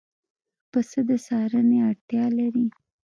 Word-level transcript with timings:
پسه 0.71 0.99
د 1.07 1.09
څارنې 1.25 1.77
اړتیا 1.89 2.25
لري. 2.37 2.65